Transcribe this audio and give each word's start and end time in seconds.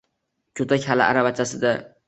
Go‘dak 0.61 0.89
hali 0.93 1.07
aravachasida 1.09 1.79